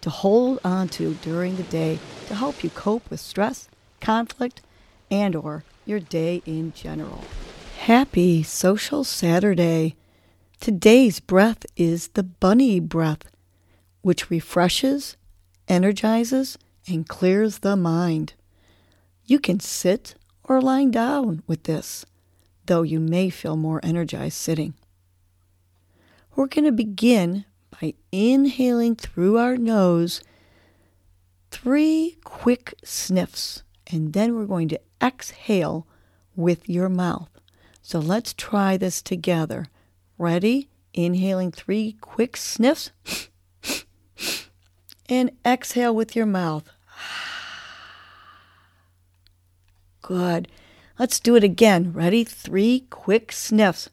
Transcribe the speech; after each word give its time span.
to 0.00 0.10
hold 0.10 0.58
on 0.64 0.88
to 0.88 1.14
during 1.22 1.56
the 1.56 1.62
day 1.64 1.98
to 2.26 2.34
help 2.34 2.62
you 2.64 2.70
cope 2.70 3.08
with 3.10 3.20
stress, 3.20 3.68
conflict, 4.00 4.62
and 5.10 5.34
or 5.36 5.64
your 5.84 6.00
day 6.00 6.42
in 6.46 6.72
general. 6.72 7.24
Happy 7.80 8.42
Social 8.42 9.04
Saturday. 9.04 9.96
Today's 10.60 11.20
breath 11.20 11.64
is 11.76 12.08
the 12.08 12.22
bunny 12.22 12.80
breath, 12.80 13.30
which 14.02 14.30
refreshes, 14.30 15.16
energizes, 15.68 16.58
and 16.86 17.08
clears 17.08 17.58
the 17.58 17.76
mind. 17.76 18.34
You 19.24 19.38
can 19.38 19.60
sit 19.60 20.14
or 20.44 20.60
lie 20.60 20.84
down 20.84 21.42
with 21.46 21.64
this, 21.64 22.04
though 22.66 22.82
you 22.82 23.00
may 23.00 23.30
feel 23.30 23.56
more 23.56 23.80
energized 23.82 24.36
sitting. 24.36 24.74
We're 26.36 26.46
going 26.46 26.64
to 26.64 26.72
begin 26.72 27.44
by 27.70 27.94
inhaling 28.12 28.96
through 28.96 29.38
our 29.38 29.56
nose 29.56 30.20
three 31.50 32.18
quick 32.24 32.74
sniffs, 32.84 33.62
and 33.86 34.12
then 34.12 34.34
we're 34.34 34.46
going 34.46 34.68
to 34.68 34.80
exhale 35.02 35.86
with 36.36 36.68
your 36.68 36.88
mouth. 36.88 37.30
So 37.82 37.98
let's 37.98 38.32
try 38.32 38.76
this 38.76 39.02
together. 39.02 39.66
Ready? 40.18 40.68
Inhaling 40.94 41.52
three 41.52 41.96
quick 42.00 42.36
sniffs 42.36 42.90
and 45.08 45.30
exhale 45.44 45.94
with 45.94 46.14
your 46.14 46.26
mouth. 46.26 46.68
Good. 50.02 50.48
Let's 50.98 51.20
do 51.20 51.36
it 51.36 51.44
again. 51.44 51.92
Ready? 51.92 52.24
Three 52.24 52.86
quick 52.90 53.32
sniffs 53.32 53.88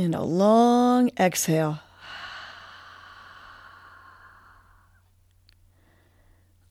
and 0.00 0.14
a 0.14 0.22
long 0.22 1.10
exhale. 1.18 1.80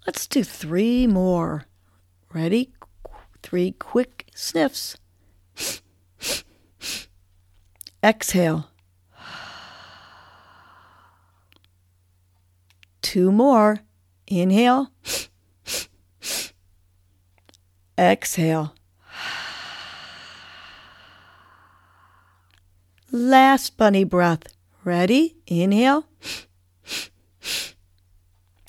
Let's 0.08 0.26
do 0.26 0.44
three 0.44 1.06
more. 1.06 1.66
Ready? 2.34 2.74
Three 3.44 3.72
quick 3.74 4.26
sniffs. 4.34 4.98
Exhale. 8.04 8.72
Two 13.04 13.32
more. 13.32 13.80
Inhale. 14.26 14.92
Exhale. 17.98 18.74
Last 23.12 23.76
bunny 23.76 24.04
breath. 24.04 24.44
Ready? 24.84 25.36
Inhale. 25.48 26.06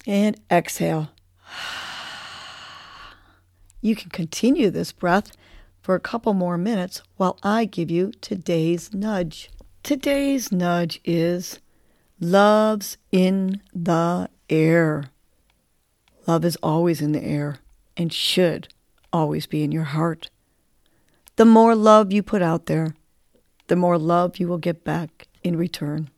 And 0.06 0.41
exhale. 0.50 1.10
You 3.83 3.94
can 3.94 4.11
continue 4.11 4.70
this 4.70 4.92
breath 4.92 5.33
for 5.83 5.94
a 5.94 6.00
couple 6.00 6.33
more 6.33 6.56
minutes 6.56 7.02
while 7.16 7.38
I 7.42 7.66
give 7.66 7.90
you 7.90 8.12
today's 8.23 8.95
nudge. 8.95 9.50
Today's 9.83 10.50
nudge 10.50 11.00
is 11.05 11.58
love's 12.18 12.96
in 13.12 13.61
the 13.74 14.30
air. 14.48 15.11
Love 16.27 16.46
is 16.46 16.56
always 16.62 17.02
in 17.02 17.12
the 17.12 17.23
air 17.23 17.58
and 17.95 18.11
should 18.11 18.68
always 19.12 19.46
be 19.46 19.62
in 19.62 19.73
your 19.73 19.84
heart. 19.84 20.30
The 21.36 21.45
more 21.45 21.74
love 21.74 22.12
you 22.12 22.23
put 22.23 22.40
out 22.40 22.67
there, 22.67 22.95
the 23.70 23.77
more 23.77 23.98
love 23.98 24.39
you 24.41 24.48
will 24.48 24.58
get 24.58 24.83
back 24.83 25.29
in 25.45 25.55
return. 25.55 26.11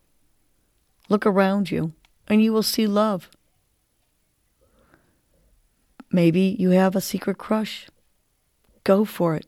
Look 1.11 1.27
around 1.27 1.71
you 1.71 1.93
and 2.27 2.43
you 2.43 2.51
will 2.51 2.63
see 2.63 2.87
love. 2.87 3.29
Maybe 6.11 6.57
you 6.59 6.71
have 6.71 6.97
a 6.97 7.03
secret 7.03 7.37
crush. 7.37 7.89
Go 8.85 9.05
for 9.05 9.35
it. 9.35 9.45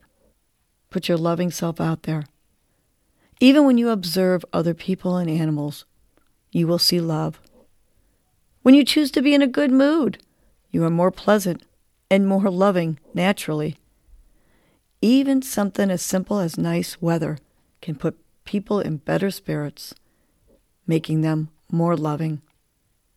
Put 0.91 1.09
your 1.09 1.17
loving 1.17 1.49
self 1.49 1.81
out 1.81 2.03
there. 2.03 2.25
Even 3.39 3.65
when 3.65 3.79
you 3.79 3.89
observe 3.89 4.45
other 4.53 4.75
people 4.75 5.17
and 5.17 5.27
animals, 5.27 5.85
you 6.51 6.67
will 6.67 6.77
see 6.77 7.01
love. 7.01 7.41
When 8.61 8.75
you 8.75 8.85
choose 8.85 9.09
to 9.13 9.23
be 9.23 9.33
in 9.33 9.41
a 9.41 9.47
good 9.47 9.71
mood, 9.71 10.19
you 10.69 10.83
are 10.83 10.91
more 10.91 11.09
pleasant 11.09 11.63
and 12.11 12.27
more 12.27 12.51
loving 12.51 12.99
naturally. 13.15 13.77
Even 15.01 15.41
something 15.41 15.89
as 15.89 16.03
simple 16.03 16.37
as 16.37 16.55
nice 16.55 17.01
weather 17.01 17.39
can 17.85 17.95
put 17.95 18.17
people 18.45 18.79
in 18.79 18.97
better 18.97 19.29
spirits, 19.29 19.93
making 20.87 21.21
them 21.21 21.49
more 21.71 21.95
loving. 21.95 22.41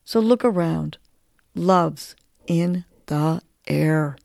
So 0.05 0.21
look 0.21 0.45
around. 0.45 0.99
Love's 1.55 2.15
in 2.47 2.85
the 3.07 3.41
air. 3.67 4.19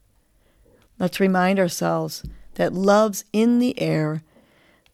Let's 1.00 1.22
remind 1.22 1.60
ourselves 1.60 2.24
that 2.56 2.74
love's 2.74 3.24
in 3.32 3.60
the 3.60 3.80
air. 3.80 4.22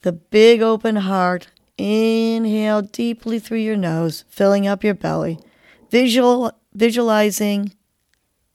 The 0.04 0.12
big 0.12 0.62
open 0.62 0.98
heart. 0.98 1.48
Inhale 1.80 2.84
deeply 2.84 3.40
through 3.40 3.60
your 3.60 3.78
nose, 3.78 4.26
filling 4.30 4.68
up 4.68 4.84
your 4.84 4.94
belly. 4.94 5.40
Visual, 5.90 6.52
visualizing 6.76 7.72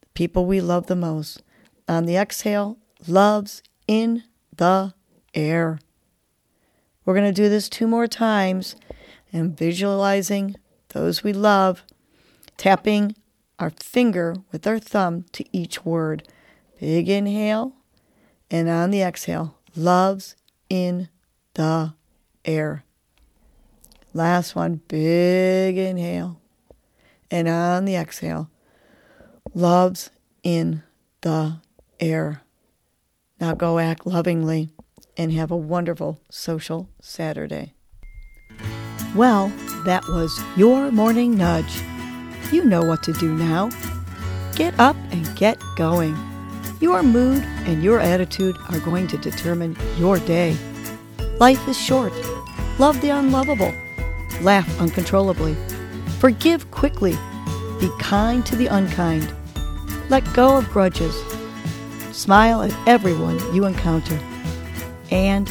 the 0.01 0.07
people 0.15 0.47
we 0.47 0.61
love 0.61 0.87
the 0.87 0.95
most. 0.95 1.43
On 1.89 2.05
the 2.05 2.17
exhale, 2.17 2.79
love's 3.09 3.65
in 3.89 4.23
the 4.55 4.95
air. 5.35 5.81
We're 7.05 7.15
going 7.15 7.33
to 7.33 7.43
do 7.43 7.49
this 7.49 7.69
two 7.69 7.87
more 7.87 8.07
times 8.07 8.77
and 9.33 9.57
visualizing 9.57 10.57
those 10.89 11.23
we 11.23 11.33
love, 11.33 11.83
tapping 12.57 13.15
our 13.59 13.71
finger 13.71 14.37
with 14.53 14.67
our 14.67 14.79
thumb 14.79 15.25
to 15.33 15.45
each 15.53 15.85
word. 15.85 16.27
Big 16.81 17.09
inhale, 17.09 17.75
and 18.51 18.69
on 18.69 18.91
the 18.91 19.03
exhale, 19.03 19.59
love's 19.77 20.37
in 20.69 21.09
the 21.55 21.95
air. 22.45 22.85
Last 24.13 24.55
one, 24.55 24.81
big 24.89 25.77
inhale, 25.77 26.41
and 27.31 27.49
on 27.49 27.85
the 27.85 27.97
exhale, 27.97 28.51
love's 29.55 30.11
in 30.43 30.83
the 31.23 31.59
air. 32.01 32.43
Now 33.41 33.55
go 33.55 33.79
act 33.79 34.07
lovingly 34.07 34.71
and 35.17 35.33
have 35.33 35.51
a 35.51 35.57
wonderful 35.57 36.21
social 36.31 36.89
Saturday. 37.01 37.75
Well, 39.15 39.53
that 39.85 40.05
was 40.09 40.41
your 40.57 40.91
morning 40.91 41.37
nudge. 41.37 41.83
You 42.53 42.65
know 42.65 42.85
what 42.85 43.03
to 43.05 43.13
do 43.13 43.33
now. 43.33 43.71
Get 44.57 44.79
up 44.79 44.97
and 45.11 45.37
get 45.37 45.59
going. 45.77 46.17
Your 46.81 47.03
mood 47.03 47.43
and 47.67 47.83
your 47.83 48.01
attitude 48.01 48.57
are 48.71 48.81
going 48.81 49.07
to 49.09 49.19
determine 49.19 49.77
your 49.97 50.19
day. 50.19 50.57
Life 51.39 51.67
is 51.69 51.79
short. 51.79 52.13
Love 52.79 53.01
the 53.01 53.11
unlovable. 53.11 53.73
Laugh 54.43 54.81
uncontrollably. 54.81 55.57
Forgive 56.19 56.71
quickly. 56.71 57.17
Be 57.81 57.91
kind 58.01 58.45
to 58.47 58.57
the 58.57 58.67
unkind. 58.67 59.33
Let 60.11 60.31
go 60.35 60.59
of 60.59 60.69
grudges. 60.71 61.15
Smile 62.13 62.63
at 62.63 62.89
everyone 62.89 63.39
you 63.55 63.65
encounter 63.65 64.19
and 65.15 65.49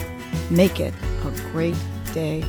make 0.51 0.81
it 0.81 0.93
a 1.23 1.31
great 1.51 1.77
day. 2.13 2.43